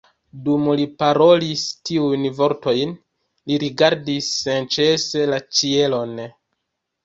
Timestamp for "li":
0.79-0.87, 3.53-3.61